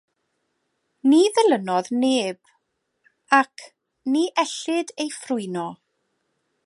Ni 1.11 1.19
ddilynodd 1.35 1.89
"neb", 2.03 2.39
ac 3.41 3.67
"ni 4.15 4.25
ellid 4.45 4.95
ei 5.05 5.15
ffrwyno". 5.19 5.69